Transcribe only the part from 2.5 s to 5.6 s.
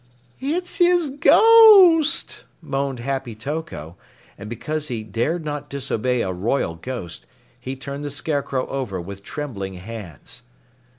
moaned Happy Toko, and because he dared